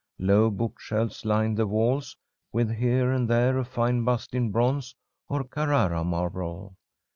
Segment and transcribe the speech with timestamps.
[0.17, 2.17] Low book shelves lined the walls,
[2.51, 4.95] with here and there a fine bust in bronze
[5.29, 6.73] or Carrara marble.